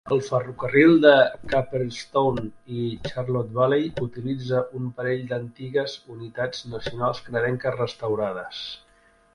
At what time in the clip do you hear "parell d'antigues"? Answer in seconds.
5.01-5.95